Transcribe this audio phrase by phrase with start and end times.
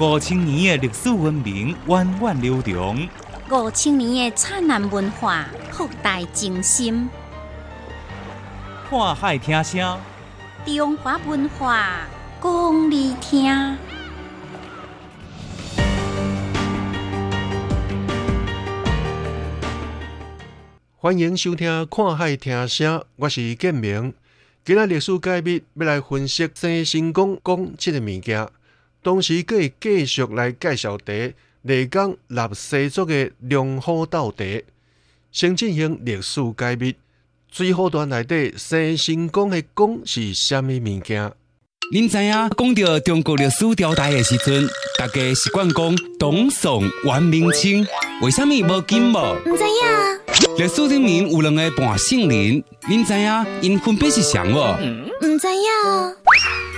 [0.00, 3.08] 五千年的历史文明源远流长，
[3.50, 7.08] 五千年的灿烂文化博大精深。
[8.88, 9.98] 看海听声，
[10.64, 12.06] 中华文化
[12.40, 13.76] 讲你听。
[20.96, 24.14] 欢迎收听《看海听声》，我是建明。
[24.64, 28.46] 今日历史解密要来分析生成功讲即个物件，
[29.08, 31.14] 同时可以继续来介绍茶，
[31.62, 34.44] 内江立西族的良好斗茶，
[35.32, 36.94] 先进行历史解密。
[37.50, 41.32] 最后段内底生成功的讲是虾米物件？
[41.90, 44.68] 您知影讲到中国历史朝代的时阵，
[44.98, 47.86] 大家习惯讲董宋、元、明、清，
[48.20, 49.38] 为什么无金无？
[49.46, 50.58] 唔知影。
[50.58, 54.76] 历史里面有两个半圣人，您知影因分别是谁无？
[55.22, 56.77] 唔知影。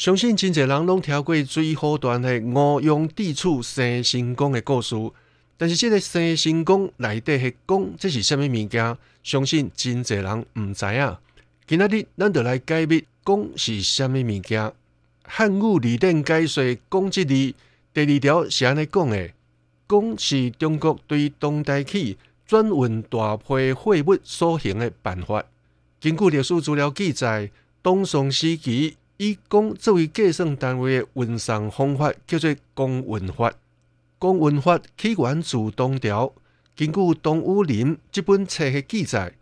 [0.00, 4.96] 相信真侪人拢听过最后段的吴用地处生成功的故事，
[5.58, 8.96] 但是这个生成功内底的功，这是虾米物件？
[9.22, 11.16] 相信真侪人毋知影。
[11.66, 14.72] 今仔日咱就来解密功是虾米物件。
[15.24, 17.34] 汉语字典解说功之字
[17.92, 19.30] 第二条是安尼讲的：
[19.86, 25.44] 功是中国对当代起转运大批货物所行的办法。
[26.00, 27.50] 根据历史资料记载，
[27.82, 28.96] 东宋时期。
[29.22, 33.52] 以公作为计算单位的运算方法叫做公文法。
[34.18, 36.32] 公文法起源自东朝，
[36.74, 39.34] 根据东武林这本册的记载，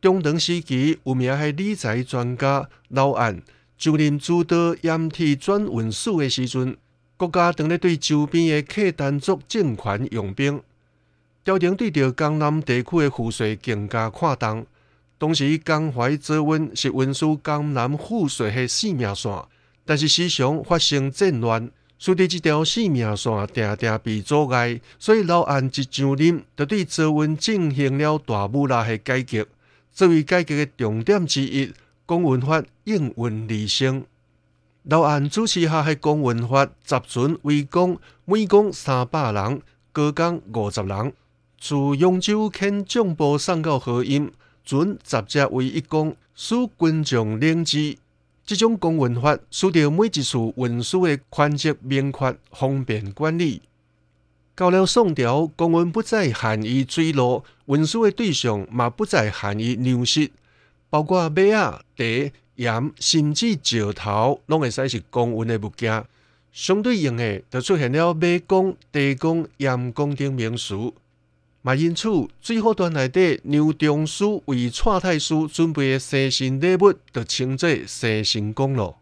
[0.00, 3.40] 中唐时期有名的理财专家老安
[3.78, 6.76] 就任主导盐铁转运使的时阵，
[7.16, 10.60] 国家正咧对周边的客丹族政权用兵，
[11.44, 14.66] 朝廷对着江南地区的赋税更加看重。
[15.22, 19.32] 当时江淮泽运是运输江南富水的性命线，
[19.84, 29.46] 但是时常发生战乱，使得这条性命线常常被阻碍，所以老安一上任，就对泽运进行了大武力的改革。
[29.92, 31.72] 作为改革的重点之一，
[32.04, 34.04] 公文法应运而生。
[34.82, 39.62] 老安主持下的公文法集船为公，每公三百人，
[39.92, 41.12] 高工五十人，
[41.60, 44.28] 自扬州迁总部送到河阴。
[44.64, 47.96] 准十只为一公，使军将领之。
[48.44, 53.62] 这种公文法使得每一次运输的宽捷明确，方便管理。
[54.54, 60.30] 到了宋朝，公文不再限于水路，运输的对象嘛不再限于粮食，
[60.90, 66.04] 包括马啊、茶、盐，甚至石头，拢会使是公文的物件。
[66.52, 70.92] 相对应的，就出现了马公、茶公、盐公等名词。
[71.64, 78.98] 嘛，因此，最后段内底，牛中书为蔡太师准备的生辰礼物，就称作生辰功咯。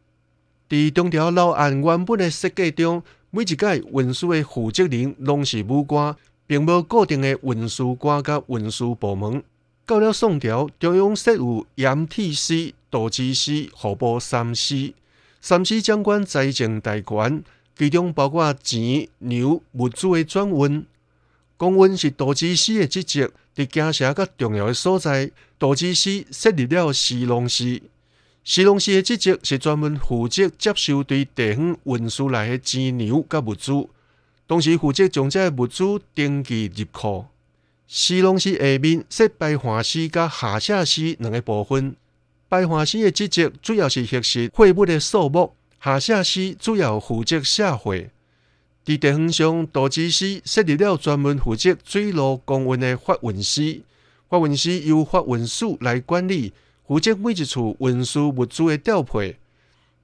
[0.68, 6.14] 伫中条老案原本的设计中，每一届运输的负责人拢是武官，
[6.46, 9.42] 并无固定的运输官甲运输部门。
[9.86, 14.92] 到了宋朝，中央设有盐铁司、道支司、户部三司，
[15.40, 17.42] 三司掌管财政大权，
[17.74, 20.84] 其中包括钱、牛、物资的转运。
[21.60, 27.82] 公文是道支司的职责，伫京城较重要的所在，道支司设立了司农司。
[28.42, 33.86] 司农司的职责是专门负责接收对地方运输来的钱粮甲物资，
[34.48, 37.26] 同时负责将这物资登记入库。
[37.86, 41.94] 司农司下面设白华司甲下下司两个部分。
[42.48, 45.54] 白华司的职责主要是核实货物的数目，
[45.84, 47.94] 下下司主要负责下货。
[48.84, 53.82] 伫地方上，道支司设立了专门负责水路公运的发文司，
[54.28, 56.52] 发文司由发文署来管理，
[56.86, 59.36] 负责每一处文书物资的调配。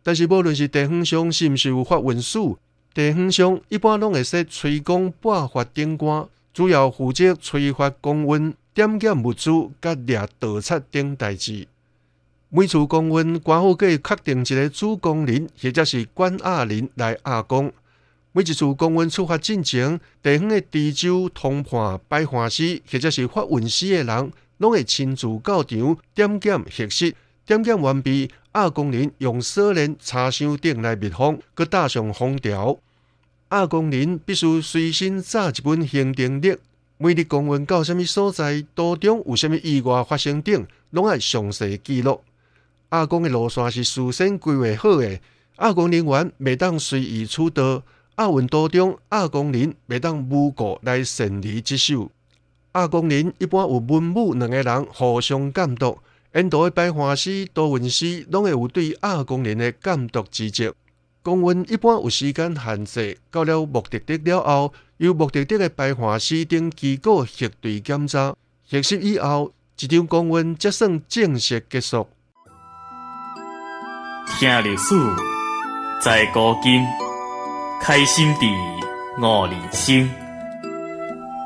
[0.03, 2.59] 但是，无论是地方上是毋是有发文署，
[2.95, 9.51] 地方上一般拢会设催工拨发顶官，主要负责催发公运、点检物资、
[9.81, 11.67] 甲掠盗贼等代志。
[12.51, 17.73] 每处公运，官府可以确定一个主工人，或者是管押人来押工。
[18.37, 27.15] 每一次公运出发进前，地方的地州、通判、摆花司或者是发运司的人，拢会亲自到场点检核实，
[27.47, 32.79] 点检完毕，阿工人用锁链、插箱顶来密封，佮搭上封条。
[33.49, 36.59] 阿公人必须随身带一本行程历，
[36.99, 42.21] 每日公文到什物所在，途中有什物意外发生等，拢爱详细记录。
[42.91, 45.19] 阿公的路线是事先规划好的，
[45.57, 47.83] 阿公人员袂当随意出道。
[48.17, 52.11] 阿运途中，阿公人袂当无故来擅离职守。
[52.73, 55.99] 阿公人一般有文武两个人互相监督，
[56.35, 60.75] 沿途的摆花师、多运师拢会有对阿公人的监督职责。
[61.23, 68.35] 公文一般有时间限制，到了目的地了后，由目的地的摆花师等机构核对检查，
[68.71, 72.09] 核实以后，一场公文才算正式结束。
[74.39, 74.95] 听历史，
[76.03, 76.83] 在古今，
[77.81, 78.47] 开心地
[79.19, 80.11] 悟人生，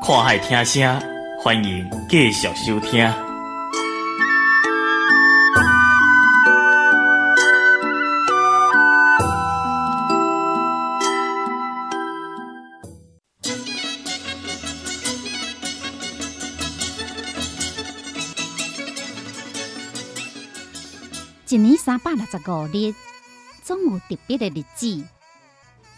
[0.03, 1.01] 看海听声。
[1.43, 3.07] 欢迎继续收听。
[21.49, 22.95] 一年三百六十五日，
[23.61, 25.20] 总有特别的日子。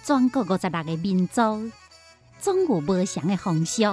[0.05, 1.71] 全国五十六个民族，
[2.41, 3.83] 总有不同的风俗。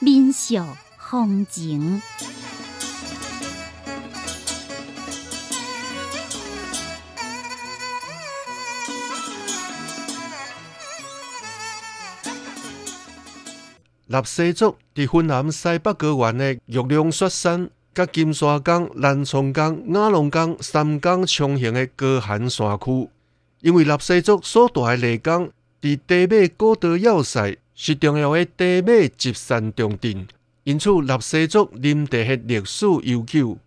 [0.00, 0.56] 民俗
[0.98, 2.02] 风情，
[14.08, 23.08] 纳西族伫云南西北高原的玉龙雪山、甲金沙江、南冲江、雅龙江三江重型的高寒山区，
[23.62, 25.48] 因为纳西族所住的内江
[25.80, 27.56] 伫地尾古道要塞。
[27.74, 30.28] 是重要的地尾集散重镇，
[30.62, 33.58] 因此纳西族林地的历史悠久。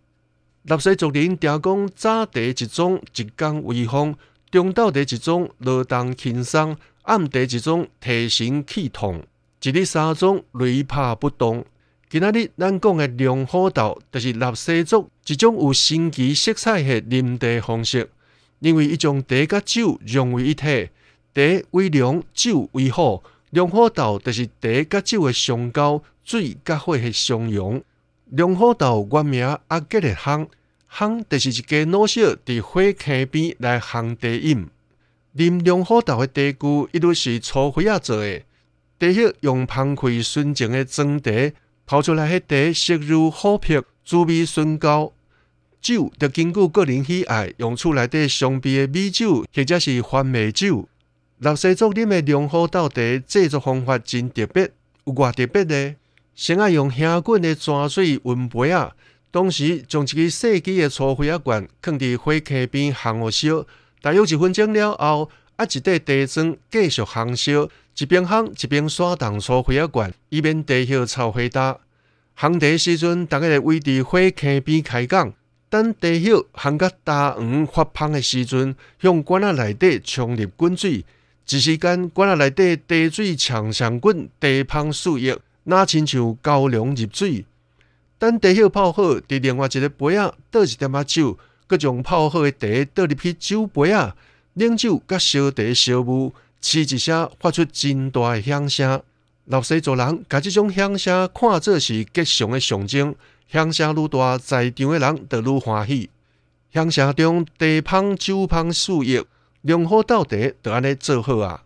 [0.62, 4.14] 纳西族人常讲早地一种一江为风，
[4.50, 9.22] 中昼地一种劳动轻松，暗地一种提神气痛，
[9.60, 11.66] 一日三种雷拍不动。
[12.08, 18.08] 今仔日咱讲的龙虎斗，就是纳西族一种有神奇色彩的林地方式，
[18.60, 20.90] 因为伊将茶甲酒融为一体，
[21.34, 21.42] 茶
[21.72, 23.22] 为龙，酒为火。
[23.50, 27.82] 龙虎斗就是茶甲酒的相交，水甲火的相融。
[28.30, 30.48] 龙虎斗原名阿吉的烘，
[30.90, 34.68] 烘就是一家老少伫火坑边来烘茶饮。
[35.36, 38.40] 啉龙虎斗的茶具一律是粗灰仔做的，
[38.98, 41.30] 茶叶用芳开纯净的装茶
[41.86, 45.12] 泡出来，迄茶色如琥珀，滋味醇高。
[45.80, 50.88] 酒就根据个人喜爱，用厝内底上啤的米酒，或者是番麦酒。
[51.38, 54.70] 老西族啉的龙虎斗茶制作方法真特别，
[55.04, 55.96] 有偌特别呢？
[56.34, 58.94] 先爱用香滚的泉水温杯啊，
[59.32, 63.66] 同时将一个细支的粗灰啊罐放伫火坑边烘烧，
[64.02, 67.68] 大约一分钟了后，啊一块茶砖继续烘烧，
[67.98, 71.80] 一边烘一边刷动粗灰啊罐，以免茶叶炒火焦。
[72.38, 75.32] 烘茶时阵，大家来围伫火坑边开讲，
[75.68, 81.04] 等茶叶烘甲焦黄发芳的时阵，向罐仔内底冲入滚水。
[81.48, 87.44] 一时间，罐仔内底茶水呛上滚，茶香四溢，那亲像高粱入水。
[88.18, 91.38] 等茶叶泡好，伫另外一个杯仔倒一点仔酒，
[91.68, 94.14] 佮将泡好的茶倒入去酒杯仔，
[94.54, 99.02] 冷酒甲烧茶烧雾，嗤一声发出真大的响声。
[99.44, 103.14] 老西族人甲即种响声看作是吉祥的象征，
[103.48, 106.10] 响声愈大，在场的人就愈欢喜。
[106.72, 109.24] 响声中茶香酒香四溢。
[109.62, 111.64] 龙虎斗茶就安尼做好啊！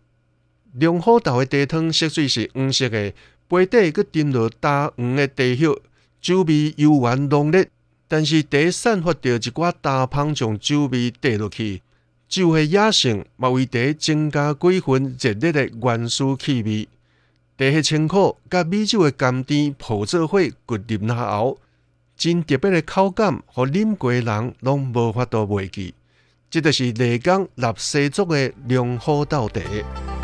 [0.72, 3.12] 龙虎斗的茶汤色水是黄色的，
[3.46, 5.68] 杯底佮浸落焦黄的茶叶，
[6.20, 7.68] 酒味悠远浓烈。
[8.08, 11.82] 但是茶散发着一寡焦香，将酒味带落去。
[12.26, 16.88] 酒的野性嘛，为茶增加几分热烈的原始气味。
[17.58, 21.58] 茶的清苦，甲米酒的甘甜泡做伙，骨入牙后，
[22.20, 25.94] 真特别的口感，和啉过人拢无法度忘记。
[26.50, 30.19] 这就是丽江纳西族的龙虎斗茶。